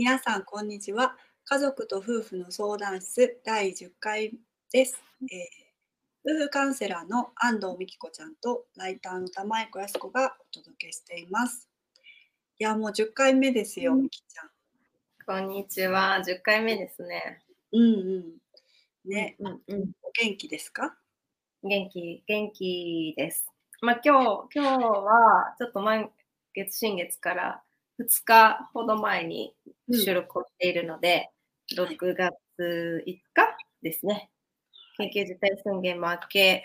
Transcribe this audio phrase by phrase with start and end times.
[0.00, 1.14] 皆さん、こんにちは。
[1.44, 4.32] 家族と夫婦の相談室第10回
[4.72, 4.98] です。
[5.30, 11.68] えー夫婦カウンセラーの安藤美希子ちゃんとライターの玉井子康子がお届けしています。
[12.58, 14.50] いや、もう10回目ですよ、うん美希ちゃん。
[15.26, 16.22] こんにちは。
[16.26, 17.42] 10回目ですね。
[17.70, 19.10] うんうん。
[19.10, 19.92] ね、うんうん。
[20.02, 20.96] お元気ですか？
[21.62, 23.52] 元気、元気です。
[23.82, 26.10] まあ今日、今日はちょっと満
[26.54, 27.62] 月、新月から
[28.00, 29.54] 2日ほど前に
[29.92, 31.30] 収録をしているので、はい
[31.76, 33.22] 6月5日
[33.80, 34.28] ですね。
[34.98, 36.64] 緊急事態宣言も明け、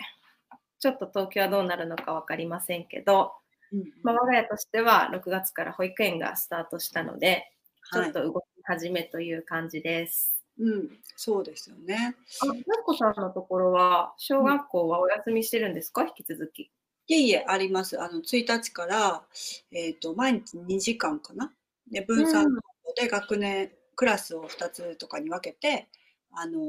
[0.80, 3.32] ちょっと東京はどうなるのか分かりませんけど、
[3.72, 7.52] うんまあ、我が家としては6月から保育園がスタートしたので、
[7.92, 10.44] ちょはいっと動き始めという感じです。
[10.58, 12.16] うん、そうですよね。
[12.42, 16.70] あ、なこさんのところは、小学校はお休みしてるんですか、引き続き。
[17.08, 18.00] いえいえ、あります。
[18.00, 19.22] あの、1日から、
[19.70, 21.52] えっ、と、毎日2時間かな？
[21.90, 22.60] で、分散うん
[22.96, 25.88] で学年、クラスを2つとかに分けて、
[26.32, 26.60] あの、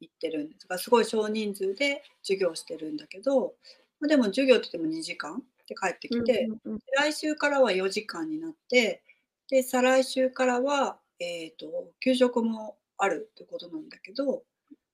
[0.00, 3.54] 行ってるんですが、すごい少人数で授業してるんだけど、
[4.00, 9.02] まあでも授業って言っても2時間で帰ってきて、うんうん来週からは4時間になって、
[9.48, 14.44] で、再来週からは、えっ、と、給食もあるってことなんだけど、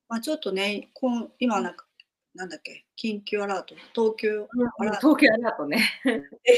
[0.08, 1.86] まあちょっとね、こん今なんか、
[2.38, 5.90] なんだっけ、緊急アラート、東京うんあら東京アラートね。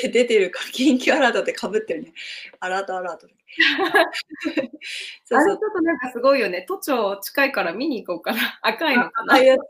[0.03, 2.13] で出てるから、緊急アラートってかぶってるね。
[2.61, 3.27] アラートアラート
[5.25, 5.59] そうそうれちょっ。
[5.75, 6.67] となんかすごいよね。
[6.69, 8.59] 都庁近いから見に行こうかな。
[8.61, 9.33] 赤いのかな。
[9.35, 9.61] ああいうやつ。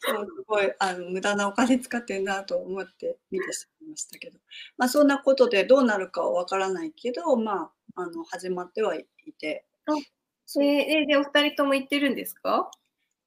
[0.00, 4.38] そう、すごい、あの、無駄なお金使ってんなと思って見てしまいましたけど。
[4.76, 9.06] まあ、そんなことでどうなるかはわからないけど、まあ、あの、始まってはい
[9.40, 9.64] て。
[10.60, 12.70] えーで、お二人とも行ってるんですか？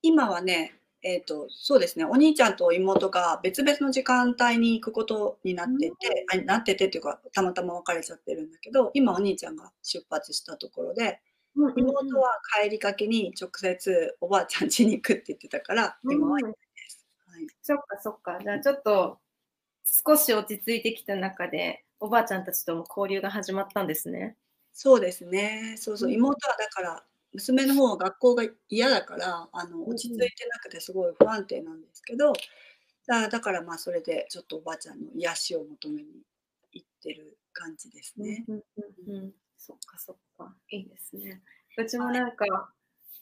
[0.04, 11.22] 今はね、えっ、と、そうですね、お兄ちゃんと妹が別々の時間帯に行くことになってて、あなっててっていうか、たまたま別れちゃってるんだけど、今お兄ちゃんが出発したところで、
[11.56, 16.54] 妹は帰りかけに直接おばあちゃん家に行くって言ってたから、今は、うんはい、
[17.62, 18.40] そっかそっか。
[18.42, 19.20] じゃあちょっと
[19.86, 24.36] 少し落ち着いてきた中で、おばあちゃんたちとも交流が始まったんですね。
[24.74, 25.76] そうですね。
[25.78, 26.10] そうそう。
[26.10, 27.04] うん妹はだから、
[27.36, 32.34] 娘の方は学校が嫌だから、あの、うん落ち着いてなくてすごい不安定なんですけど、
[33.08, 36.10] だだからまあそれでちょっとおばあちゃんの癒しを求めに
[36.72, 38.46] 行ってる感じですね。
[38.48, 38.56] うん
[39.08, 40.56] うんうん、そっかそっか。
[40.70, 41.42] いいですね。
[41.78, 42.74] うちもなんか、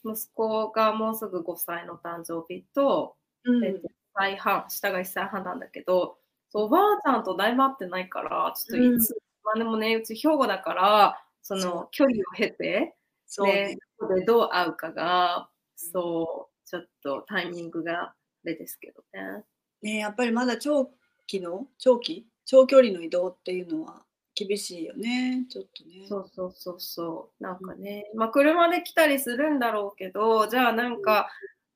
[0.06, 3.66] 息子がもうすぐ5歳の誕生日と、うん。
[3.66, 6.18] えっと1歳半、下が1歳半なんだけど、
[6.53, 12.96] おばあちゃんとだいぶ会ってないから、ちょっといつ、まあでもね、うち兵庫だから、その距離を経て、
[13.35, 19.44] そうねで、ここでどう会うかが、そう、ちょっとタイミングがあれですけどね。
[19.81, 20.91] ねやっぱりまだ長
[21.25, 22.27] 期の、長期？
[22.45, 24.03] 長距離の移動っていうのは
[24.35, 25.45] 厳しいよね。
[25.49, 26.05] ちょっとね。
[26.07, 27.43] そうそうそうそう。
[27.43, 31.29] なんかね、まあ車で来たりするんだろうけど、じゃあなんか、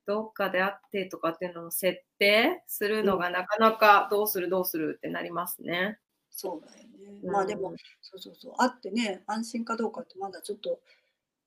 [0.06, 5.98] どっかで会ってとかっていうのを設定するのがなかなかどうするどうするってなりますね。
[6.30, 7.20] そうだよね。
[7.22, 8.54] うんまあでも、そうそうそう。
[8.58, 10.78] 会ってね、安心かどうかってまだちょっと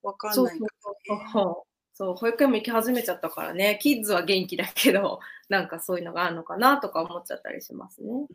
[0.04, 1.30] わかんないかそうらね。
[1.34, 1.72] そう。
[1.94, 5.20] そう、保育園も行き始めちゃったからね、キッズは元気だけど、
[5.50, 8.12] なんかそういうのがあるのかなとか思っちゃったりしますね。
[8.12, 8.28] うん、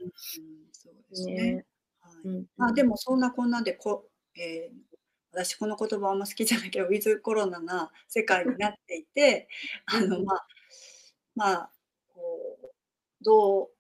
[0.72, 1.34] そうですね。
[1.34, 1.66] ね
[2.00, 4.86] はいうん、まあでもそんなこんなでこ、えー
[5.36, 9.48] 私この言葉あんま好きじゃないけどウィズコロナな世界になっていて
[9.84, 10.48] あのまあ
[11.34, 11.70] まあ
[12.08, 12.70] こう
[13.22, 13.70] どう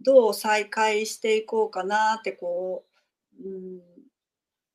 [0.00, 2.84] どう再開していこうかなってこ
[3.38, 3.82] う、うん、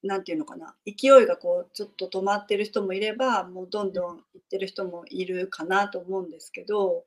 [0.03, 0.75] なんていうのかな。
[0.85, 7.05] 勢いがこうちょっと止まってる人もいればもうどんどん行ってる人もいるかなと思うんですけど、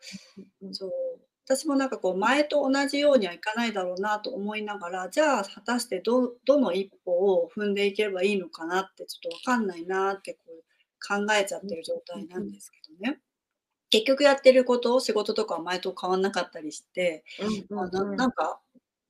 [0.63, 0.93] うんそう。
[1.47, 10.63] 私もなんかこう前と同じようにはいかないだろうなと思いながらじゃあ果たしてどどの一歩を踏んでいけばいいのかなってちょっと分かんないなってこう
[11.07, 13.21] 考えちゃってる状態なんですけどね。
[13.91, 17.25] 結局やってること仕事とかは前と変わんなかったりして、
[17.71, 18.59] うんあななんか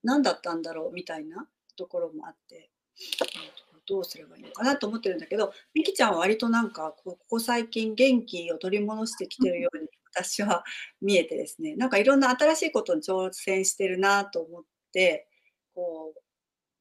[0.03, 10.63] 何だったんだろうみたいなところもあって、うんどうすればいいのかなと思ってるんだけどみきちゃんは割となんかこここ最近元気を取り戻してきてるように私は
[11.01, 15.27] 見えてですねなんかいろんな新しいことに挑戦してるなと思って
[15.73, 16.19] こう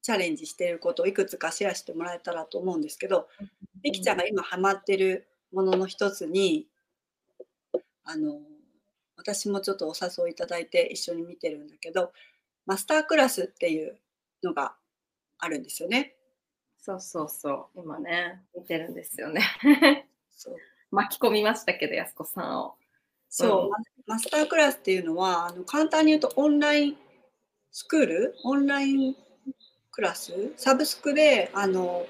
[0.03, 3.29] チャレンジしてることをいくつかシェアしてもらえたらと思うんですけど
[3.83, 6.67] みきちゃんが今ハマってるものの一つに
[8.05, 8.41] あの
[9.17, 12.13] 私もちょっとお誘いいただいて一緒に見てるんだけど
[12.67, 13.99] マスタークラスっていう
[14.43, 14.75] のが
[15.39, 16.14] あるんですよね。
[16.85, 19.43] そうそうそう、今ね、見てるんですよね。
[20.91, 22.75] 巻き込みましたけど、やすこさんを。
[23.31, 23.71] そう、うん。
[23.71, 23.77] マ
[24.07, 26.97] マスタークラスっていうのはあの簡単に言うとオンライン
[27.73, 28.35] スクール？
[28.45, 29.17] オンライン
[29.91, 30.53] クラス？
[30.59, 32.05] サブスクであの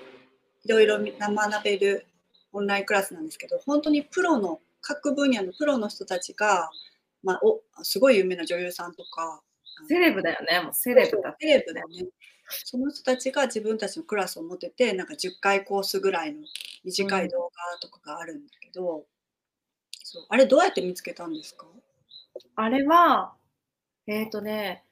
[0.65, 2.07] いろいろ学べる
[2.53, 6.69] オンラインクラスなんですけど本当にプロの各分野のプロの人たちが、
[7.23, 9.41] まあ、おすごい有名な女優さんとか
[9.89, 10.61] セレブだよね。
[10.61, 12.07] もうセレブだセレブだよね
[12.49, 16.41] その人たちが自分たちのクラスを持っててなんか10回コースぐらいの
[16.85, 19.05] 短い動画とかがあるんだけど、うん、
[20.03, 21.67] そうあれどうやって見つけたんですか？
[22.57, 23.33] あれは
[24.07, 24.85] えっ、ー、とね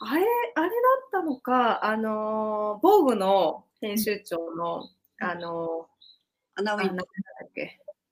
[0.00, 0.22] あれ
[0.54, 0.74] あれだ
[1.06, 4.88] ったのかあの防具の編集長の、
[5.20, 5.86] うん、あの
[6.56, 7.06] アナウィンター。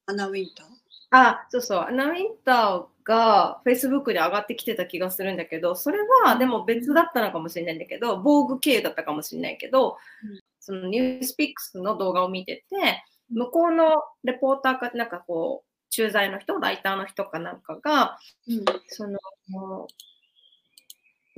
[0.08, 0.66] アナウィンター？
[1.10, 18.18] あそうそうアナウィンターが Facebook に上がってきてた気がするんだけど、それはでも別だったのかもしれないんだけど、防具系だったかもしれないけど、うん、そのニュースピックスの動画を見てて、向こうのレポーターか、なんかこう、駐在の人、ライターの人かなんかが、
[18.48, 19.18] うん、その、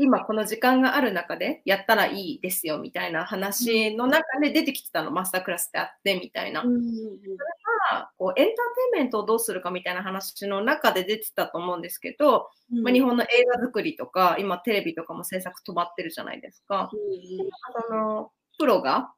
[0.00, 6.62] 今この時間がある中でやったらいいですよみたいな話の中で出てきてたの、マスタークラスってあってみたいな。
[6.62, 6.74] それ
[7.90, 8.54] がこうエンターテ
[8.98, 16.90] インメントをどうするかみたいな話の中で出てたと思うんですけど、うん、まあ、日本の映画作りとか今テレビとかも制作止まってるじゃないですか。
[17.90, 19.12] うん、のプロが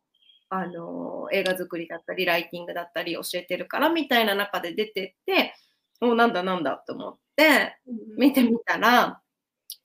[0.49, 5.55] あの映画作りだったりライティングだったり教えてるからみたいな中で出てって
[6.01, 7.77] おなんだなんだと思って
[8.17, 9.21] 見てみたら。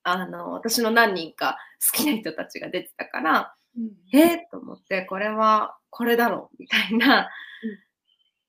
[0.08, 1.58] あの、私の何人か
[1.92, 7.28] 好きな人たちが出てたから、うん、えー、と思って、これはこれだろうみたいな。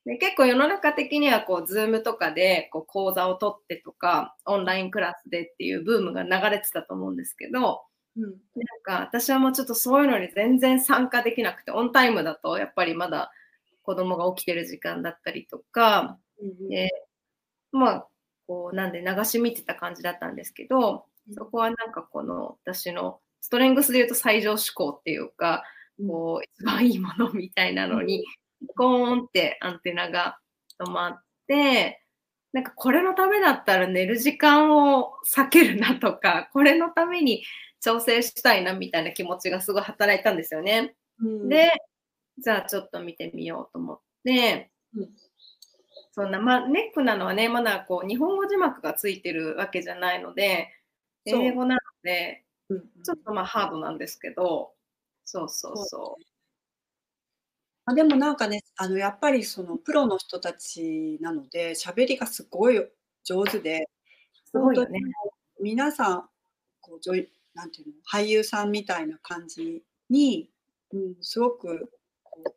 [0.05, 7.85] うん、で結構世の中的にはこう、ズームとかでこう講座を取ってとか、オンラインクラスでっていうブームが流れてたと思うんですけど、
[8.19, 8.37] うん、なん
[8.83, 13.33] か私はもうちょっとそういうのに全然参加できなくて、オンタイムだとやっぱりまだ
[13.83, 16.91] 子供が起きてる時間だったりとか、うん、で
[17.73, 18.09] まあ、
[18.47, 25.65] こうなんで流し見てた感じだったんですけど、そこはなんかこの私のストレングスで言うと最上志向っていうか、
[26.07, 28.25] こう一番いいものみたいなのに、
[28.77, 30.39] ゴーンってアンテナが
[30.81, 32.03] 止まって、
[32.53, 37.45] なんかこれのためだったら寝る時間を避けるなとか、これのために
[37.81, 40.95] 調整したいなみたいな気持ちがすごい働いたんですよね。
[41.21, 41.73] うん、で、
[42.39, 45.09] じゃあちょっと見てみようと思って、うん、
[46.13, 50.69] そんな、まあ、ネックなのはね、まだこう日本語字幕がついてるわけじゃないので、
[51.27, 54.73] 英語なので、うんちょっとまあハードなんですけど、
[55.25, 56.25] そうそうそう。
[57.85, 62.85] あでもなんかね、あのやっぱりそのプロの人たちなので、喋りがすごい
[63.25, 63.89] 上手で、
[64.51, 64.99] すごいよね。
[65.61, 66.29] 皆さん、
[66.81, 67.25] こう女
[67.55, 70.51] なんていうの、俳優さんみたいな感じに、
[70.93, 71.91] うん、すごく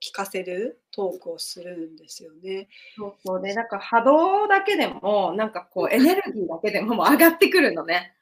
[0.02, 2.68] 聞かせるトークをするんですよね。
[2.98, 8.14] そうそうで、なんか波動だけでも、なんかこうエネルギーだけでももう上がってくるのね。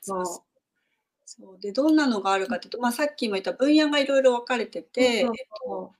[0.00, 0.24] そう
[1.24, 5.28] そう でどんなのがあるかというと、まあ、さっきも言った分野がいろいろ分かれてて、えっ
[5.66, 5.94] と、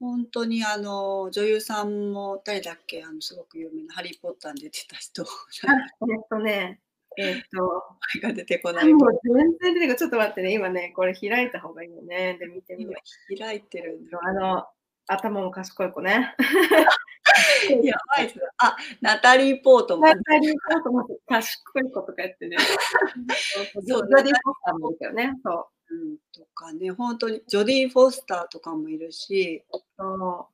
[0.00, 5.22] 本当にあの女優さんも誰だっけあのすごく有名な「ハリー・ポッター」に出てた人。
[5.22, 6.80] えっとね
[7.18, 7.82] えっと、
[8.20, 8.92] が出てこない。
[8.92, 9.96] もう全然出てこない。
[9.96, 12.36] ちょっと待ってね、今ね、これ開いた方がいいよね。
[12.38, 13.38] で、見てみよう。
[13.38, 14.20] 開いてるんだ。
[14.22, 14.66] あの、
[15.06, 16.34] 頭も賢い子ね。
[17.82, 18.40] やばいっす。
[18.58, 20.06] あ、ナタリー・ポートも。
[20.06, 22.56] ナタリー・ポートも賢い子とかやってね。
[23.72, 25.32] そう、ジョディ・フォスターもいるけどね。
[25.44, 25.66] そう。
[25.88, 30.46] うん、とかね、本当にジョディ・フォスターとかもいるし、そう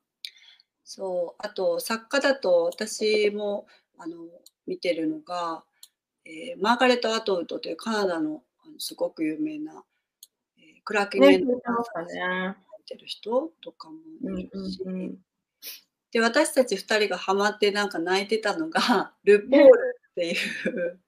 [0.83, 3.65] そうあと作家だと私も
[3.97, 4.17] あの
[4.67, 5.63] 見てるのが、
[6.25, 9.83] えー、マーガレット・アトウッドというカナダのあのすごく有名な、
[10.57, 11.61] えー、クラーケン・メンドね、
[12.85, 15.17] てる人とかもいるし、うんうんうん、
[16.13, 20.99] で私たち2人がハマってなんか泣いてたのが ルポールっていう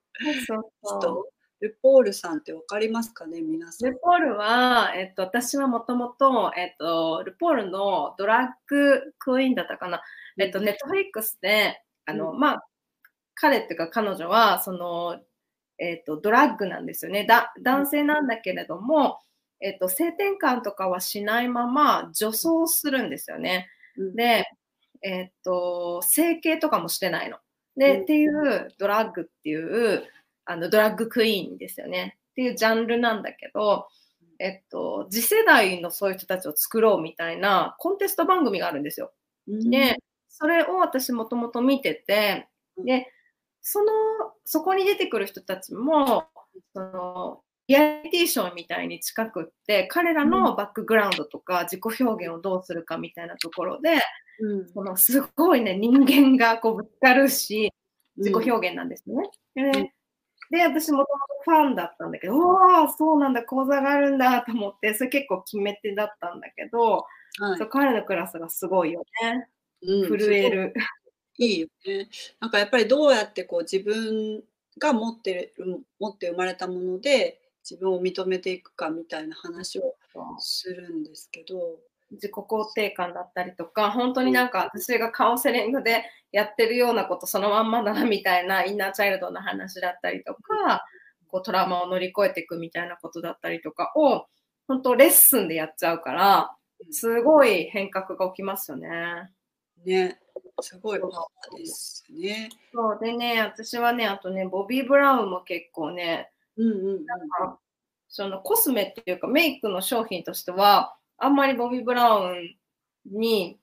[0.82, 1.30] 人？
[1.60, 3.90] ルポールさんって分かりますかね皆さん。
[3.90, 10.02] ルポールは、えっと、私はもともと、えっと、ルポールのドラッグクイーンだったかな、
[10.38, 12.64] えっと、ネットフリックスで、あの、うん、まあ、
[13.34, 15.18] 彼っていうか彼女は、その、
[15.78, 17.24] えっと、ドラッグなんですよね。
[17.24, 19.18] だ男性なんだけれども、
[19.60, 23.68] えっと、性転換とかはしないまま女装するんですよね。
[23.96, 24.44] うん、で、
[25.06, 27.38] えっと、整形とかもしてないの。
[27.76, 30.02] で、うん、っていうドラッグっていう
[30.44, 32.18] あのドラッグクイーンですよね。
[32.32, 33.86] っていうジャンルなんだけど、
[34.40, 39.12] えっと、次世代のそういう人たちを作ろうみたいなコンテスト番組があるんですよ。
[39.48, 39.96] うん、で、
[40.28, 42.48] それを私もともと見てて、
[42.84, 43.12] で、
[43.62, 43.92] その、
[44.44, 46.26] そこに出てくる人たちも、
[46.74, 53.94] その、リアリティショーみたいに近くって、彼らのバックグラウンドとか自己表現をどうするかみたいなところで、
[54.40, 57.72] うん、そのすごいね、人間がこうぶつかるし、
[58.16, 59.14] 自己表現なんですね。
[59.56, 59.92] うん、で
[60.50, 66.78] で、私もともとファンだったんだけど、おお、そうなんだ、講座があるんだと思って、それ結構決め手だったんだけど、
[67.38, 69.48] はいそう彼のクラスがすごいよね。
[69.82, 70.74] うん震える。
[71.38, 72.08] いいよね。
[72.40, 74.42] なんかやっぱりどうやってこう自分
[74.78, 75.54] が持ってる
[75.98, 79.96] 持って生まれたもので自分を認めていくかみたいな話を
[80.38, 81.78] するんですけど。
[82.12, 90.84] 自己肯定感だったりとか、本当になんか私がカウンセリングでやってるようなことそのまんまだなみたいなインナーチャイルドの話だったりとか、
[91.26, 94.26] こうトラウマを乗り越えていくみたいなことだったりとかを、
[94.68, 96.54] 本当レッスンでやっちゃうから、
[96.92, 98.88] すごい変革が起きますよね。
[99.84, 100.20] ね、
[100.60, 102.50] すごいパワーですね。
[102.72, 102.98] そう。
[103.02, 107.06] でね、私はね、あとね、ボビー・ブラウンも結構ね、うんうんうん。
[107.06, 107.58] なんか
[108.08, 112.56] そのコスメっていうかメイクの商品としては、あんまりボビー・ブラウン
[113.06, 113.58] に、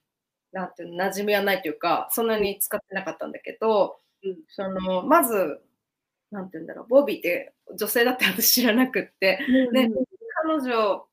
[0.52, 5.62] なんていうの、馴染みはないというか、そんなに使ってなかったんだけど、うんその、まず、
[6.32, 9.40] なんていうんだろう、ボビーって女性だって私知らなくって、
[9.72, 9.90] ね、
[10.44, 11.06] 彼女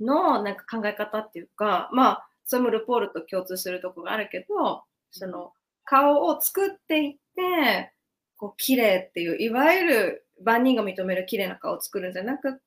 [0.00, 5.52] のなんか考え方っていうか、まあ、それもルポールと共通するところがあるけど、その
[5.84, 7.92] 顔を作っていって、
[8.36, 12.60] こう綺麗っていう、いわゆる万人が認める綺麗な顔を作るんじゃなくって、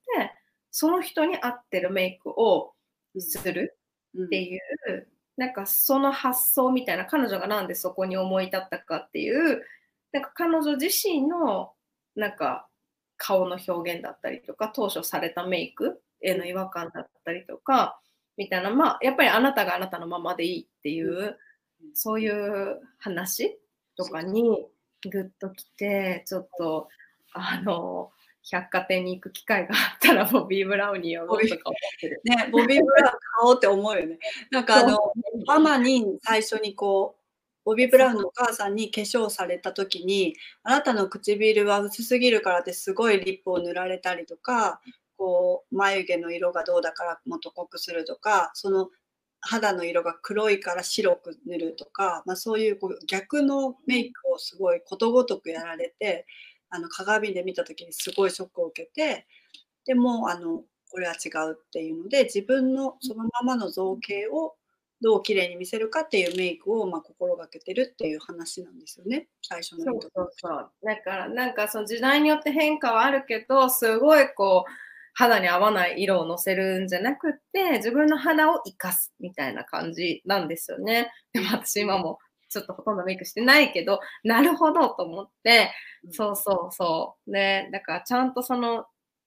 [0.72, 2.74] その人に合ってるメイクを
[3.18, 3.78] する
[4.16, 4.26] うん。
[4.26, 9.64] っていう、なんかその発想みたいな、彼女がなんでそこに思い立ったかっていう、
[10.12, 11.74] なんか彼女自身の
[12.16, 12.68] なんか
[13.18, 18.00] 顔の表現だったりとか、当初されたメイクへの違和感だったりとか、
[18.38, 21.38] みたいな、まあ、やっぱりあなたがあなたのままでいいっていう、
[21.94, 23.60] そういう話
[23.96, 24.66] とかに
[25.10, 26.88] グッときて、ちょっと、
[27.34, 28.12] あの、
[28.50, 32.22] 百貨店に行く機会があったら、ボビー・ブラウンに寄ろうとか思ってる。
[32.24, 34.18] ね、ボビー・ブラウン買おうって思うよね。
[34.50, 35.14] なんかあの、
[35.46, 37.22] ママに最初にこう、
[37.64, 44.82] ボビー・ブラウンのお母さんに化粧された時に、あなたの唇は薄すぎるからってすごいリップを塗られたりとか、
[45.18, 48.90] こう、眉毛の色がどうだからもっと濃くするとか、その
[49.42, 56.26] 肌の色が黒いから白く塗るとか、まあ、そういうこう逆のメイクをすごいことごとくやられて、
[56.72, 59.28] あの鏡で見た時にすごいショックを受けて、
[59.86, 64.56] でもあのこれは違うっていうので自分のそのままの造形を
[65.02, 70.72] どう綺麗に見せるかっていうメイクをまあ心がけてるっていう話なんですよね最初のそうそうそう。
[70.84, 74.72] だから、なんかその時代によって変化はあるけど、すごいこう、
[75.14, 81.12] 肌に合わない色をのせるんじゃなくって、自分の肌を生かすみたいな感じなんですよね。
[81.34, 82.20] でも私今も
[82.52, 85.72] ちょっとほとんどメイクしてないけど、なるほどと思って、
[86.12, 87.32] そうそうそう。
[87.32, 88.86] ね、だからちゃんとその、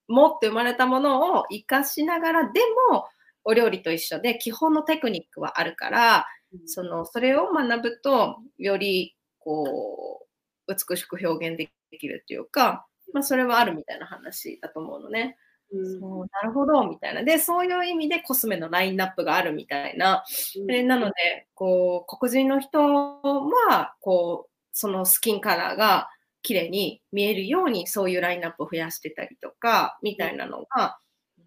[0.09, 3.07] 持って生まれたものを生かしながら、でも、
[3.45, 6.26] お料理と一緒で基本のテクニックはあるから、
[6.66, 10.26] そのそれを学ぶとよりこ
[10.69, 15.37] う美しく表現できるっていうか、まあ、それはあるみたいな話だと思うのね。
[15.75, 17.23] うんそうなるほどみたいな。
[17.23, 20.25] でそういう意味でコスメのラインナップがあるみたいな。
[20.66, 26.09] でなのでこう黒人の人はこうそのスキンカラーが
[26.43, 30.99] 綺麗に見えるようにそういうラインナップを増やしてたりとかみたいなのが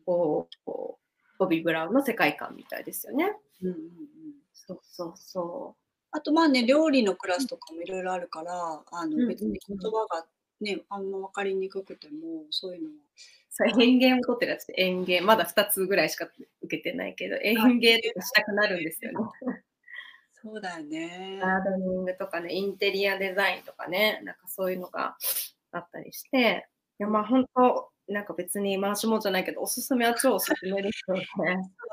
[0.05, 3.35] こうこうボビー・ブラウンの世界観みたいですよね。
[3.61, 3.81] うんうんうん
[4.53, 5.87] そうそうそう。
[6.11, 10.25] あとまあね料理のクラスとかもいろいろあるからあうんうんうんの別に言葉が
[10.61, 12.95] ねあんま分かりにくくてもそういうのは
[13.57, 16.29] そう園芸を取ってるやつで園芸、まだ2つぐらいしか
[16.61, 19.17] 受けてないけど、園芸とかしたくなるんですよね。
[20.31, 21.39] そうだよね。
[21.41, 25.17] ガーデニングとかね、インテリアデザインとかね、なんかそういうのが
[25.71, 26.67] あったりして、
[26.99, 31.25] いやまあ本当、なんか別に回しもんじゃないけど、おすすめは超おすすめですよね。
[31.35, 31.47] そう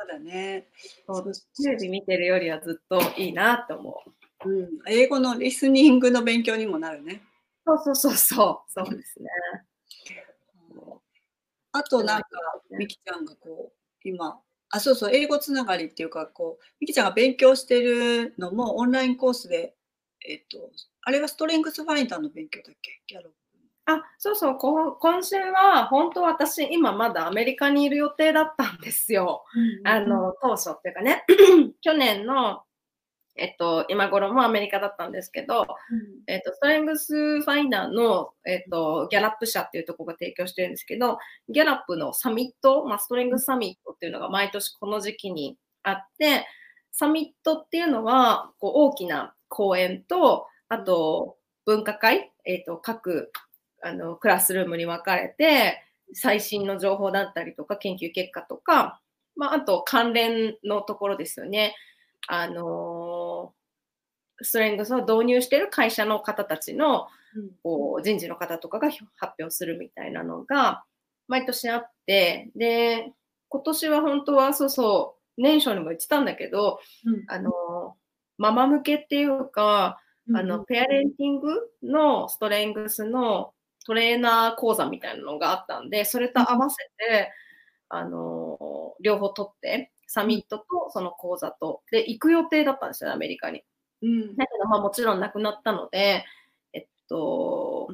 [0.06, 0.68] だね。
[1.06, 4.02] そうテレビ見てるよりはずっといいなって思
[4.44, 4.48] う。
[4.50, 7.22] うん、英語のリスニングの勉強にもなるね。
[7.66, 9.30] そうそうそうそう、そうですね。
[11.76, 12.28] あとなんか、
[12.70, 14.40] みきちゃんがこう、今、
[14.70, 19.74] あ、そうそう、英語つながりっていうか、こう、みきちゃんが勉強してるのもオンラインコースで、
[20.28, 20.70] えっと、
[21.02, 23.02] あれはストレングスファインダーの勉強だっけ？
[23.08, 23.38] ギャロップ。
[23.86, 29.44] あ、そうそう、こ今週は本当私今まだアメリカにいる予定だったんですよ。
[29.84, 31.24] あの、当初っていうかね、
[31.82, 32.62] 去年の、
[33.36, 35.66] えっと、今頃もアメリカだったんですけど、
[36.28, 46.46] えっと、ストレングスファインダーの、えっと、ギャラップ社っていうところが提供してるんですけど、ギャラップのサミット、まあ、ストレングスサミットっていうのが毎年この時期にあって、
[46.92, 53.32] サミットっていうのは、こう、大きな講演と、あと、分科会、えっと、各、
[53.82, 59.00] あの、クラスルームに分かれて、最新の情報だったりとか、研究結果とか、
[59.36, 61.74] まあ、あと関連のところですよね。
[62.26, 63.03] あの
[64.42, 67.08] ストレングスを導入している会社の方たちの
[67.62, 70.84] こう人事の方とかが発表するみたいなのが
[71.28, 73.12] 毎年あって、で、
[73.48, 77.24] 今年は本当はそうそ年初にも言ってたんだけど、うん。
[77.28, 77.96] あの、
[78.38, 80.00] ママ向けっていうか、
[80.34, 83.52] あの、ペアレンティングのストレングスの
[83.86, 87.30] トレーナー講座みたいなのがあったんで、それと合わせて、
[87.88, 93.62] あの、両方取って、サミットとその講座と、で、行く予定だったんですよ、アメリカに。
[94.04, 96.24] うんだけど、まあもちろんなくなったので、
[96.72, 97.88] えっと、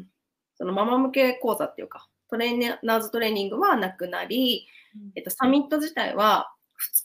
[0.56, 4.66] そのママ向け講座っていうか、トレーナーズトレーニングはなくなり、
[5.14, 6.52] えっと、サミット自体は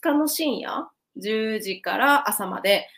[0.00, 0.88] 日の深夜、
[1.22, 2.88] 10時から朝まで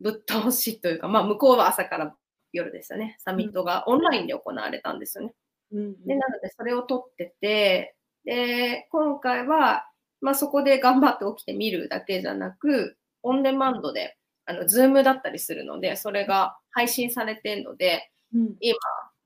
[0.00, 2.14] ぶっ通しというか、まあ向こうは朝から
[2.52, 3.16] 夜ですよね。
[3.20, 5.34] サミットがオンラインで行われたんですよね。
[5.72, 9.86] うんで、なのでそれを撮ってて、で、今回は、
[10.20, 14.16] まあそこで頑張って起きて見るだけじゃなく、オンデマンドで、
[14.50, 18.76] あの、ズームだったりするので、それが配信されてるので、うん今、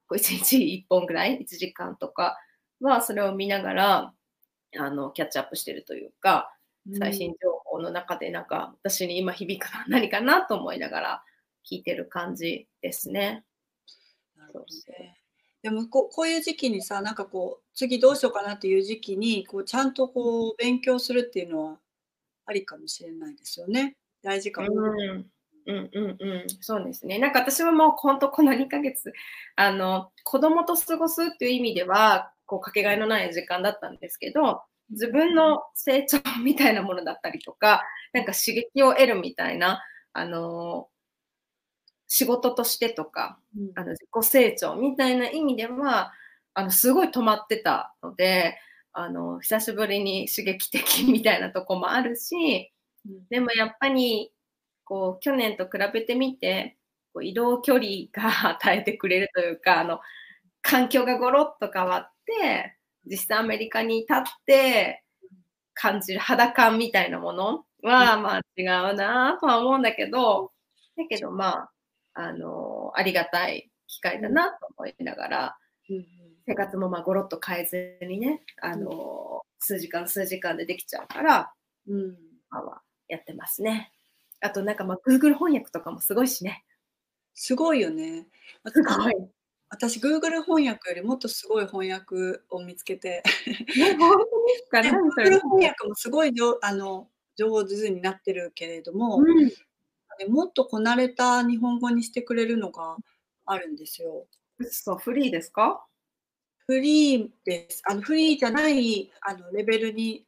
[0.07, 2.37] こう1日1本ぐらい、1時間とか
[2.81, 4.15] は、それを見ながら、
[4.79, 6.55] あの、キャッチアップしてるというか、
[6.99, 11.25] 最新情報の中で、なんか、私に今響くのは何かなと思いながら
[11.69, 13.45] 聞いてる感じですね。
[14.37, 15.19] なるほどね。
[15.63, 21.79] でもこうこういう時期にさなんかこう次どうしようかなっていう時期にこうちゃんとこう勉強するっていうのは
[22.45, 23.97] ありかもしれないですよね。
[24.25, 24.69] 大事かも。
[24.73, 25.27] うん
[25.67, 27.19] うんうんうん、そうですね。
[27.19, 29.13] なんか私はもう本当この2ヶ月、
[29.57, 40.89] あの、子供と過ごすっていう意味では、こう、かけがえのない時間だったんですけど、自分の成長みたいなものだったりとか、なんか刺激を得るみたいな、あの、
[42.07, 46.13] 仕事としてとか、うんあの自己成長みたいな意味では、
[46.55, 48.59] あの、すごい止まってたので、
[48.93, 52.75] あの、久しぶりに刺激的みたいなとこもあるし、うん
[53.31, 54.33] でもやっぱり、
[54.85, 56.77] こう、去年と比べてみて、
[57.13, 58.23] こう移動距離が
[58.57, 60.01] 与えてくれるというか、あの、
[60.63, 65.05] 環境がゴロッと変わって、実際アメリカに立って
[65.75, 70.53] 感じる肌感みたいなものは、まあ違うなとは思うんだけど、
[70.97, 71.73] だけどまあ、
[72.15, 75.59] あの、ありがたい機会だなと思いながら、
[75.91, 76.07] うん
[76.47, 81.53] 生活もまあゴロッと変えずにね、あの、数時間数時間でできちゃうから、
[81.89, 82.17] うん。
[82.51, 83.93] 今はやってますね。
[84.41, 86.65] あとなんかまあ Google 翻訳とかもすごいしね。
[87.35, 88.29] すごいよね。
[88.73, 89.15] すごい。
[89.71, 92.15] 私 Google 翻訳よりもっとすごい翻訳
[92.51, 93.23] を見つけて、
[93.77, 95.39] ね、本当です Google れ。
[95.41, 99.49] 翻訳もすごい上あの上手になってるけれども、うん。
[100.19, 102.97] でもっとこなれた日本語にしてくれるのが
[103.47, 104.29] あるんですよ。
[104.71, 105.85] そう、フリーですか？
[106.67, 107.83] フリーです。
[107.87, 110.25] あのフリーじゃないあのレベルに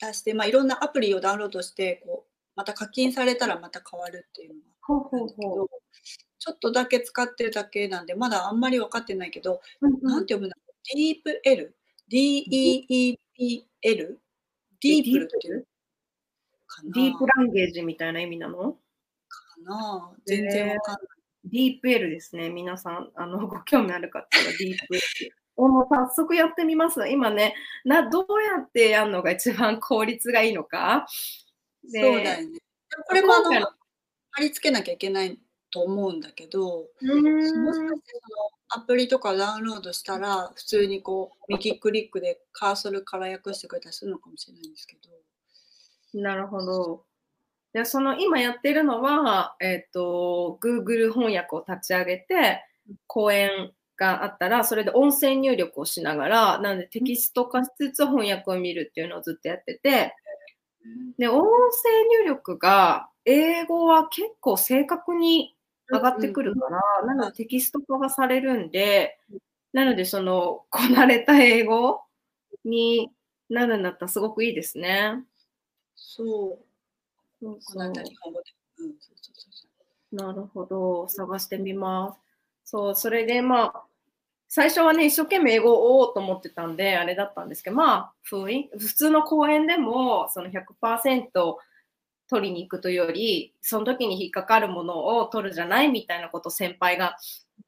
[0.00, 5.68] 出して、まあ、いろんなアプリをダウンロードしてこうまた課金されたらまた変わるっていうのがほうほうほ
[6.38, 9.86] ちょっとだけ使ってるだけなんでまだあんまり分かってないけど、う。
[9.86, 11.72] うんなんて読むんだろう ?DeepL?
[12.08, 13.18] D-E-E-P-L?
[14.82, 15.66] ディープルっていう
[16.66, 18.72] かなディープランゲージみたいな意味なの？
[19.28, 21.02] かな全然わかんない。
[21.46, 22.50] ディープ L ですね。
[22.50, 24.26] 皆さん、あの、ご興味ある方は
[24.58, 25.02] ディープ L。
[25.56, 27.08] おもう早速やってみます。
[27.08, 31.06] 今ねな、どうやってやるのが一番効率がいいのか。
[31.90, 32.58] でそうだよね。
[33.08, 33.66] これもあの
[34.30, 35.38] 貼り付けなきゃいけない
[35.70, 38.20] と思うんだけど、うーんもしかして
[38.68, 44.96] そのアプリとかダウンロードしたら、普通にこう、右クリックでカーソルから訳してくれたりするのかもしれないんですけ
[46.14, 46.20] ど。
[46.20, 47.04] なるほど。
[47.72, 52.64] で、その今やってるのは、えっ、と、Google 翻訳を立ち上げて、
[53.06, 60.14] 講演があったら、それで音声入力をしながら、なのでテキスト化しつつ翻訳を見るっていうのをずっとやってて、
[61.18, 65.56] で、音声入力が、英語は結構正確に
[65.90, 69.18] 上がってくるから、なのでテキスト化がされるんで、
[69.72, 72.02] なのでその、こなれた英語
[72.64, 73.10] に
[73.48, 75.24] なるんだったらすごくいいですね。
[75.94, 76.66] そう。
[80.12, 81.08] なるほど。
[81.08, 82.25] 探してみます。
[82.68, 83.84] そう、それでまあ、
[84.48, 88.44] 最初はね、一生懸命英語を追おうと思ってたんで、あれだったんですけど、まあ、普
[88.76, 91.56] 普通の講演でも、その100%
[92.28, 95.90] 取りに行くというより、その時に引っかかるものを取るじゃない？
[95.90, 97.16] みたいなことを先輩が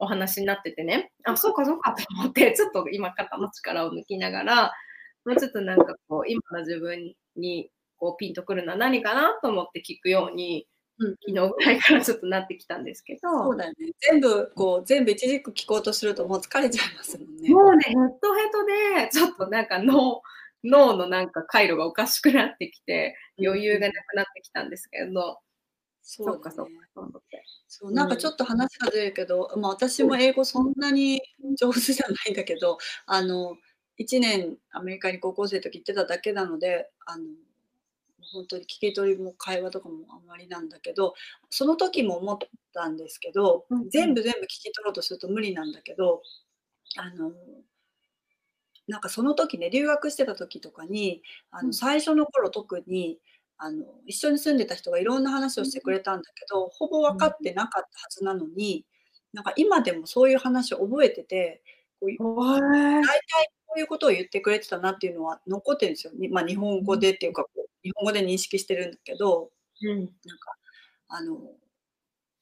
[0.01, 4.73] お話になっててね、あ、そうかそうかと思って、ちょっと今肩の力を抜きながら、
[5.25, 10.67] もうちょっとなんかこう、今の自分にこうピンとくるのは何かなと思って聞くように、
[10.99, 13.93] 昨日ぐらいからちょっとなってきたんですけど、そうだよね。
[14.01, 17.51] 全部、こう、全部一軸聞こうとするともう疲れちゃいますもんね。
[17.51, 18.65] もうね、ヘッドヘッド
[19.05, 20.23] で、ちょっとなんか脳、
[20.65, 25.39] 脳のなんか回路がおかしくなってきて、余裕がなくなってきたんですけど、
[26.03, 26.73] そそうかそうか。
[26.95, 27.45] そう思って。
[27.69, 31.21] そうなんかちょっと話がずれるけど、まあ、私も英語そんなに
[31.61, 33.57] 上手じゃないんだけど、あの
[33.99, 37.25] 1年アメリカに高校生の時行ってただけなのであの
[38.33, 41.15] 本当に聞き取りも会話とかもあんまりなんだけど
[41.51, 42.39] その時も思っ
[42.75, 43.91] たんですけど、うんうん。
[43.91, 46.23] 全部全部聞き取ろうとすると無理なんだけど
[46.97, 47.33] あの
[48.87, 51.67] なんかその時ね留学してた時とかにあうん。
[51.69, 53.19] の最初の頃特に
[53.59, 58.85] あの一緒に住んでた人がいろんな話をしてくれたんだけど、ほぼ分かってなかったはずなのに
[59.33, 61.63] なんか今でもそういう話を覚えてて
[62.01, 62.61] こう大
[63.03, 66.13] 体こういうことを言ってくれてたなっていうのは残ってるんですよ。
[66.15, 69.51] にまあ、日本語でっていうかこう日本語で認識してるんだけど
[69.83, 69.99] うん。
[70.01, 70.57] なんか
[71.09, 71.39] あの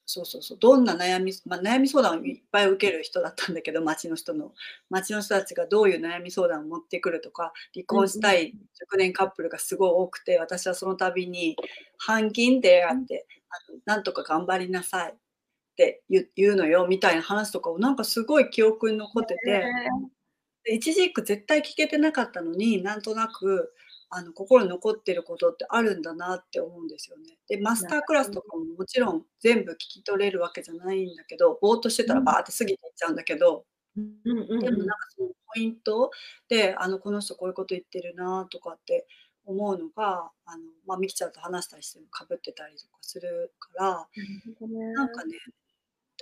[0.09, 4.53] そうそうそうどんな悩み、まあ、悩み相談をいっぱい受ける人だったんだけど町の人の。
[4.89, 11.57] 町の人たちがどういう悩み相談を持ってくるとか離婚したい熟年カップルがすごい多くて私はその度に
[11.99, 15.15] 「半金であってあのなんとか頑張りなさい」っ
[15.75, 19.65] て言うのよみたいな話とかをなんかすごい記憶に残ってて。
[20.63, 23.73] で一時期絶対聞けてなかったのになんとなく
[24.09, 27.37] あの心に残ってることってあるんだなって思うんですよね。
[27.47, 33.65] でマスタークラスとかももちろん全部聞き取れるわけじゃないんだけどぼーっとしてたらバーって過ぎていっちゃうんだけど、
[33.97, 36.11] うんうんでもなんかそのポイント
[36.47, 39.07] であのこの人こういうこと言ってるなとかって
[39.45, 44.07] 思うのがあの、まあ、ミキちゃんと話したりしてもかぶってたりとかするから
[44.93, 45.37] なんかね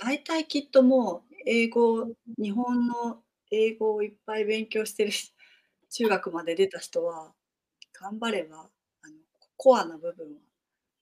[0.01, 3.17] 大体きっともう英語日本の
[3.51, 5.33] 英語をいっぱい勉強してるし
[5.89, 7.31] 中学まで出た人は
[7.99, 9.13] 頑張ればあの
[9.57, 10.39] コアな部分は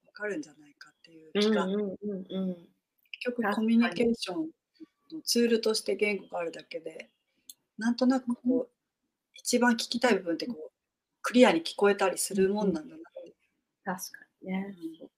[0.07, 1.91] 分かるんじゃないかっていう気が、うんうんうん
[2.29, 2.55] うん。
[3.11, 4.49] 結局コミュニケーション
[5.11, 7.09] のツールとして言語があるだけで
[7.77, 8.67] なんとなくこう
[9.35, 10.71] 一番聞きたい部分ってこう
[11.21, 13.33] クリアに聞こえたりするもんなんだなって。
[13.85, 14.75] 確かにね。
[15.01, 15.09] うん。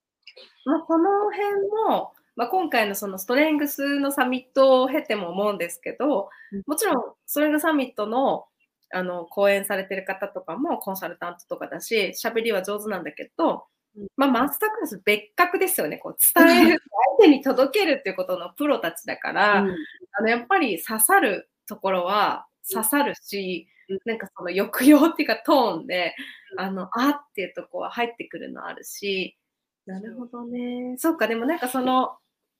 [0.65, 8.45] まあ、この辺も、まあ、今回のそのストレングスのサミットを経ても思うんですけどうん、もちろんストレングスサミットの
[8.93, 13.65] あの講演されてる方とかもコンサルタントとかだし、喋りは上手なんだけど
[13.97, 15.97] うん、まあ、マスタークラス別格ですよね。
[15.97, 16.81] こう伝える、
[17.17, 19.75] 相手に届けるっていうことのプロたちだから、うん。
[20.11, 23.99] あのやっぱり刺さるところは刺さるし、うん。
[24.05, 26.15] なんかその抑揚っていうかトーンで、
[26.53, 26.59] うん。
[26.59, 29.37] あの、あっていうとこは入ってくるのあるし、
[29.85, 30.95] なるほどね。
[30.97, 32.17] そっか、でもなんかその、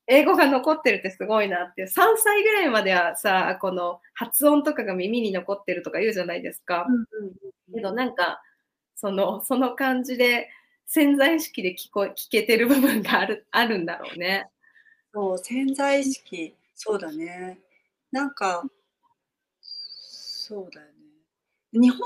[0.07, 1.81] 英語が残ってるってすごいなって。
[1.81, 6.85] いう、3歳ぐらいまではさ、この発音とかが耳に残ってるとか言うじゃないですか。
[7.73, 8.41] けどなんか、
[8.95, 10.49] その、その感じで
[10.87, 14.47] 潜在意識で聞こ聞けてる部分があるあるんだろうね。
[15.13, 16.55] そう潜在意識。
[16.75, 17.59] そうだね。
[18.11, 18.63] なんか
[19.61, 20.93] そうだよね。
[21.73, 21.99] 日本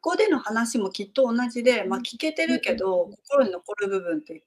[0.00, 4.42] 語での話もきっと同じで、まあ、聞けてるけど心に残る部分って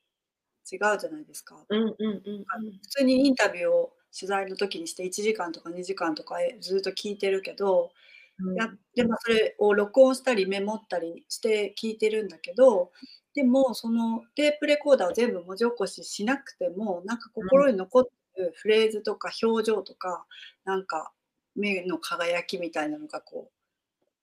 [0.71, 2.45] 違うじゃないですかうんうんうんうん。
[2.81, 7.91] 普通にインタビューを取材の時にして1時間とか2時間とかずっと聞いてるけど、
[8.55, 12.91] やでもそれを録音したりメモったりして聞いてるんだけど
[13.33, 20.25] でもそのテープレコーダーを全部文字起こししなくてもなんか心に残ってるフレーズとか表情とか
[20.65, 21.11] なんか
[21.55, 23.53] 目の輝きみたいなのがこう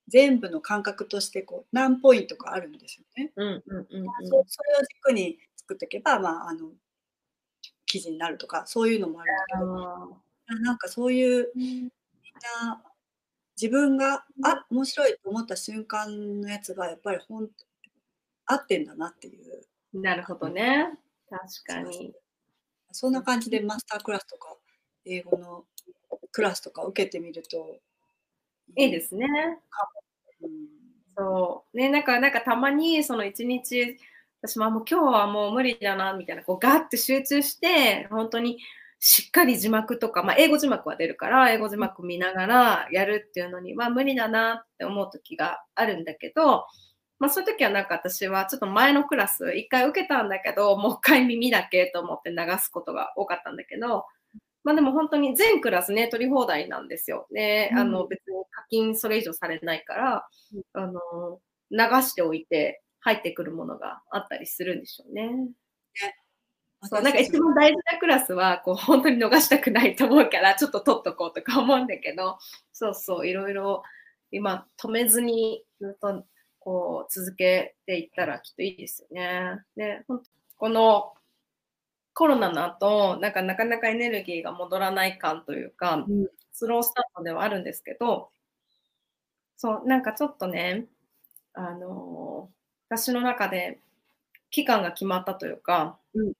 [0.09, 3.33] 全部の感覚としてこう何ポイントかあるんですよね。
[3.37, 4.07] うんうんうんうん。
[4.29, 6.71] そそれを軸に作っていけば、まあ、あの
[7.87, 10.17] 記事になるとかそういうのもあるんだけど。
[10.49, 11.85] あなんかそういうみん
[12.67, 12.83] な
[13.61, 17.49] 自分があ面白いと思った瞬間のやつがやっぱりほん
[18.47, 19.63] 合ってんだなっていう。
[19.95, 20.89] ーなるほどね。
[21.31, 22.15] 確かに。
[22.93, 24.57] そんな感じでマスタークラスとか
[25.07, 25.65] 英語の
[26.33, 27.81] クラスとか受けてみると
[28.77, 29.27] いいですね。
[30.43, 30.69] うん。
[31.17, 31.77] そう。
[31.77, 33.99] ね、なんか、なんかたまに、その一日、
[34.43, 38.59] 私もあもう今日はもう無理だな、みたいな、こうガッて集中して、本当に
[38.99, 46.67] しっかり字幕とか、まあ英語字幕は出るから、英語字幕見ながらやるっていうのには無理だなって思う時があるんだけど、
[47.21, 54.07] まあそういう時はなんか私はちょっと前のクラス一回受けたんだけど、もう一回耳だけと思って流すことが多かったんだけど、
[54.65, 57.29] まあでも本当に全クラスね、取り放題なんですよ。
[57.33, 60.27] で、あのうん別に課金それ以上されないから、
[60.75, 65.49] うんあの、流しておいて入ってくるものがあったりするんでしょうね。
[66.85, 72.39] そう、なんか一番大事なクラスは、こう、本当に逃したくないと思うから、ちょっと取っとこうとか思うんだけど、
[72.73, 73.83] そうそう、いろいろ、
[74.33, 76.25] 今、止めずに、ずっと、
[76.59, 79.63] こう、続けていったらきっといいですよね。
[79.77, 80.05] で、
[80.57, 81.15] この、
[82.15, 88.31] コロナの後、なんかなかなかエネルギーが戻らない感というか、うんスロースタートではあるんですけど、
[89.57, 90.87] そう、なんかちょっとね、
[91.55, 92.51] あの
[92.93, 93.79] 私の中で
[94.51, 96.33] 期間が決まったというか、うん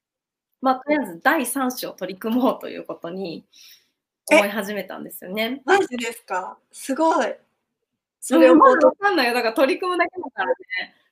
[0.61, 3.45] まあ、とりあえず第3子を取り組もうということに
[4.31, 5.63] 思い始めたんですよね。
[5.65, 6.59] マジですか？
[6.71, 7.35] すごい
[8.21, 9.35] そそれをまだわかんないよ。
[9.35, 10.55] だから取り組むだけだからね。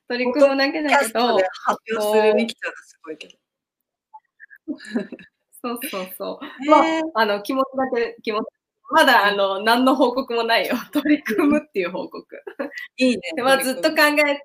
[0.07, 3.33] 取り組むだけだけど、発表するミキちゃんがすごいけど。
[5.61, 6.45] そうそうそう。
[6.69, 6.83] まあ、
[7.15, 8.47] あの、気持ちだけ、気持ち。
[8.91, 10.75] まだ、あの、何の報告もないよ。
[10.91, 12.43] 取り組むっていう報告。
[12.97, 13.21] いいね。
[13.43, 14.43] まあ、ずっと考え、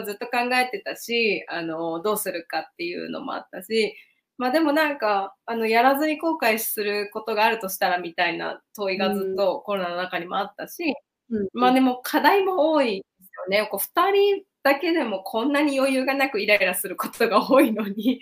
[0.00, 3.94] ずっと考えてたし、あの、どうするかっていうのもあったし、
[4.38, 10.94] まあでもなんか、あの、やらずに後悔することがあるとしたらみたいな問いがずっとコロナの中にもあったし、
[11.30, 13.68] うん、まあでも課題も多いですよね。
[13.70, 18.20] こう2人だけでもこんなに余裕がなくイライラすることが多いのに、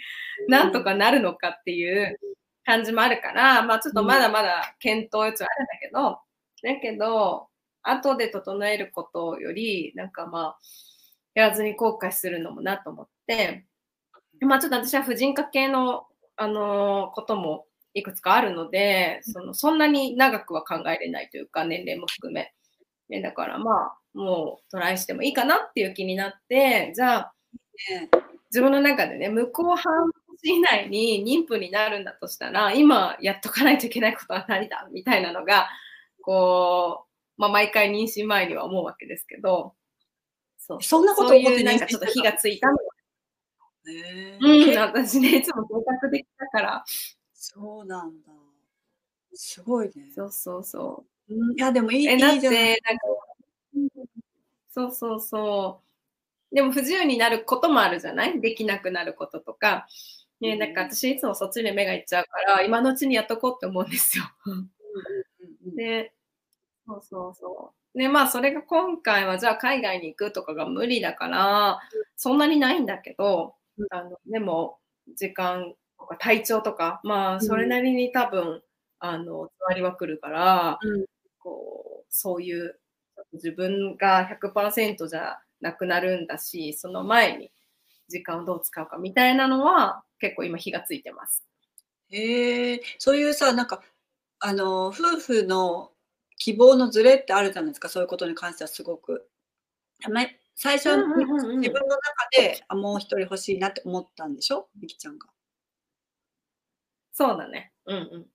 [0.48, 2.18] なんとかなるのかっていう
[2.64, 6.20] 感じもあるから、まあちょっとまだまだ検討余地はあるんだけど、
[6.62, 7.48] だけど、
[7.82, 10.58] 後で整えることより、なんかまあ、
[11.40, 13.66] やらずに後悔するのもなと思って、
[14.40, 16.04] まあちょっと私は婦人科系の、
[16.36, 22.52] あのー、こともいくつかあるので、そのそんなに長くは考えれないというか、年齢も含め。
[23.08, 27.34] ね、だからまあ、もうトライしてもいいかなっていう気になって、じゃあ、
[28.50, 30.10] 自分の中でね、向こう半
[30.42, 35.68] 年以内に妊婦になるんだとしたら、今やっとかないといけないことは何だみたいなのが、
[36.22, 37.06] こ
[37.38, 39.74] う、まあ、毎回妊娠前には思うわけですけど、
[40.70, 42.78] そうそんなこと思ってなんかちょっと火がついたの。
[44.42, 46.84] うん、私ね、いつも計画できたから。
[47.34, 48.32] そうなんだ。
[49.34, 50.12] すごいね。
[50.14, 51.34] そうそうそう。
[51.34, 52.06] うん、いや、でもいい。
[52.06, 53.04] え、だって、なんか、
[54.70, 55.80] そうそうそ
[56.52, 56.54] う。
[56.54, 58.40] でも不自由になることもあるじゃない？
[58.40, 59.88] できなくなることとか。
[60.40, 64.24] ね、なんか私いつもそっちに目がいっちゃうから、今のうちにやっとこうって思うんですよ。
[65.76, 66.12] で、
[66.86, 67.79] そうそうそう。
[67.94, 71.80] で、まあそれが今回はじゃあ海外に行くとかが無理だから、
[72.16, 73.54] そんなにないんだけど、
[73.90, 74.78] あのでも
[75.16, 78.62] 時間とか体調とか、まあそれなりに多分、
[79.00, 80.78] あの、つわりは来るから、
[81.38, 82.78] こう、そういう
[83.32, 87.50] 自分が100%じゃなくなるんだし、その前に
[88.08, 91.44] 時間をどう使うかみたいなのは結構今火がついてます。
[92.10, 93.82] へえ、そういうさ、なんか、
[94.40, 95.92] あの、夫婦の
[96.40, 99.28] 希望のズレってあるじゃないですか、そういうことに関してはすごく。
[100.56, 101.70] 最初、自分の中
[102.32, 104.68] で、あ、もう一人欲しいなって思ったんでしょ？
[104.80, 105.28] みきちゃんが。
[107.12, 107.72] そうだね。
[107.86, 108.26] うんうん。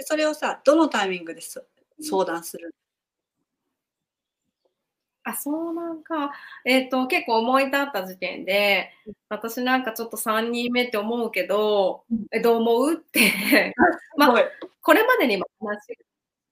[0.00, 1.40] それをさ、どのタイミングで
[2.00, 2.74] 相談する
[5.24, 6.32] あ、そうなんか。
[6.64, 8.90] えっ、と、結構思い立った時点で、
[9.28, 12.94] 私なんかちょっと3人目って思うけど、え、どう思う？
[12.94, 13.74] って
[14.16, 14.44] まあ、
[14.82, 15.98] これまでにも話、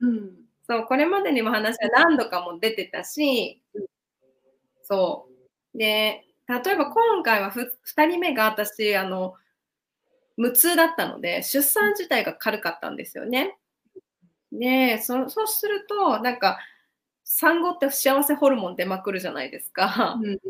[0.01, 3.63] うん、そう、これまでにも話は何度かも出てたし、
[4.83, 5.29] そ
[5.75, 5.79] う。
[5.79, 9.35] で、例えば今回は2人目が私、あの、
[10.37, 13.57] 無痛だったので、出産自体が軽かったんですよね。
[14.53, 16.59] で、そそうすると、なんか、
[17.25, 20.19] 産後って幸せホルモン出まくるじゃないですか。
[20.23, 20.41] うん、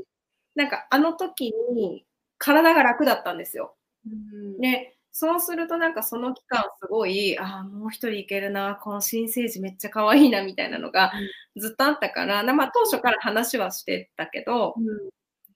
[0.57, 2.07] なんかあの時に
[2.38, 3.77] 体が楽だったんですよ。
[4.07, 11.12] うん、で、そうするとなんかその期間すごい、ああ、もう一人いけるな、この新生児めっちゃ可愛いなみたいなのが
[11.57, 15.11] ずっとあったから、まあ当初から話はしてたけど、うん、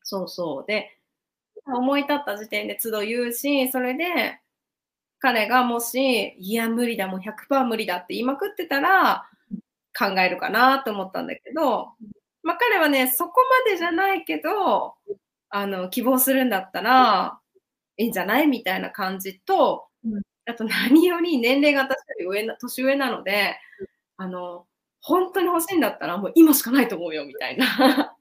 [0.05, 0.65] そうそう。
[0.69, 0.97] で、
[1.67, 4.41] 思い立った時点で都度言うし、それで
[5.19, 9.29] 彼がもし、いや、無理だ、もう100%無理だって言いまくってたら、
[9.99, 11.89] 考えるかなと思ったんだけど、
[12.45, 14.95] まあ、彼はね、そこまでじゃないけど、
[15.51, 17.41] あの、希望するんだったら、
[17.99, 18.47] いいんじゃない？
[18.47, 19.89] みたいな感じと、
[20.47, 23.59] あと何より年齢が私より上な、年上なので、
[24.17, 24.67] あの、
[25.01, 28.17] 本当に欲しいんだったらもう今しかないと思うよみたいな。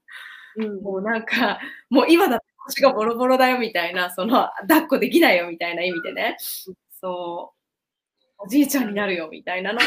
[0.56, 1.58] うん、 もうなんか、
[1.90, 6.36] もう今だって腰がボロボロだよみたいな、その、抱っこできないよみたいな意味でね。
[7.00, 7.54] そ
[8.38, 9.80] う、おじいちゃんになるよみたいなの。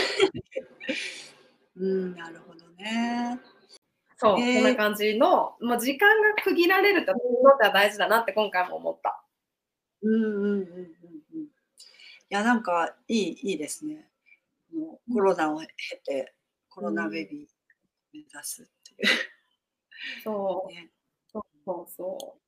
[1.78, 3.40] うん、なるほどね。
[4.18, 7.14] そう、えー、こんな感じの、まあ、時間が区切られるって
[7.74, 8.91] 大事だなって今回も思。
[10.04, 10.64] うんうんうんうん
[11.36, 11.44] うん。
[11.44, 11.48] い
[12.30, 14.08] や、なんかいい、いいですね。
[14.74, 15.68] もうコロナを経
[16.06, 16.34] て、
[16.70, 17.48] コロナベビー
[18.14, 18.66] 目指すっ
[18.98, 19.10] ていう。
[20.24, 20.72] そう。
[20.74, 20.92] ね、
[21.34, 22.42] そうそうそう。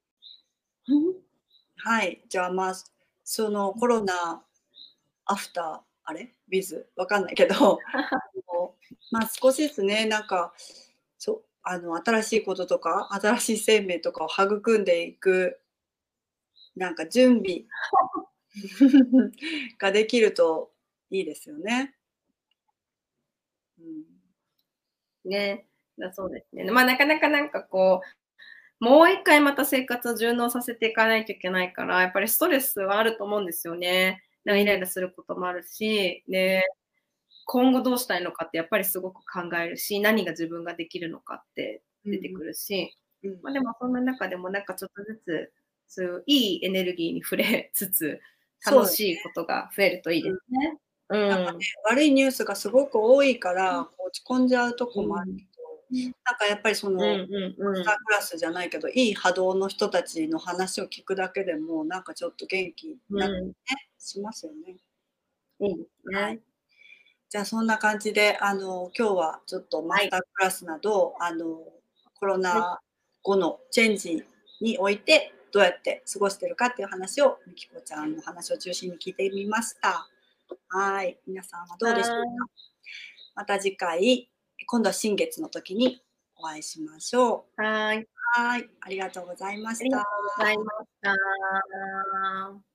[1.77, 2.23] はい。
[2.29, 2.75] じゃあまあ、
[3.23, 4.43] そのコロナ
[5.25, 6.33] アフター、あれ？
[6.49, 6.89] ビズ？
[6.97, 7.79] わかんないけど
[9.11, 10.53] まあ少しずつねなんか
[11.19, 15.59] そあの新しいこととか新しい生命とかを育んでいく
[16.75, 17.65] なんか準備
[19.77, 20.71] ができると
[21.09, 21.95] いいですよね。
[23.79, 24.03] うん、
[25.29, 25.65] ね
[25.97, 26.63] だそうですね。
[26.71, 34.23] まあなかなかなんかこうもう一回また生活を順応させていかないといけないからやっぱりストレスはあると思うんですよね。
[34.45, 36.63] イライラすることもあるし、で、
[37.45, 43.39] 今後どうしたいのかってやっぱりすごく考えるし、何が自分ができるのかって出てくるし、うん。
[43.41, 45.53] まあ、でもそんな中でもなんかちょっとずつ、
[45.93, 48.19] そういういいエネルギーに触れつつ、
[48.65, 50.77] 楽しいことが増えるといいですね。
[51.09, 51.29] うん。
[51.29, 55.53] なんかね、悪いニュースがすごく多いから、落ち込んじゃうとこもあるけど、うん
[55.91, 64.77] なんかやっぱりその、うんうんうんマスタークラスじゃないけど、いい波動の人たちの話を聞くだけでも、なんかちょっと元気になったりね、うしますよね。
[65.59, 65.65] ん。
[65.65, 66.19] いいですね。
[66.19, 66.41] はい。
[67.29, 71.59] じゃあそんな感じで、あの、今日はちょっとマスタークラスなど、あの、
[72.15, 72.79] コロナ
[73.21, 74.23] 後のチェンジ
[74.61, 80.09] において、どうやって過ごしてるかっていう話を、みきこちゃんの話を中心に聞いてみました。
[80.67, 81.17] はい。
[81.25, 82.15] 皆さんはどうでしょうか？
[82.17, 82.27] はい
[83.35, 84.29] また次回、
[84.67, 86.03] 今度は新月の時に
[86.35, 87.61] お会いしましょう。
[87.61, 88.07] はい。
[88.35, 88.69] はい。
[88.81, 90.37] ありがとうございましたありがとう。
[90.37, 90.87] ございまし
[92.61, 92.72] た。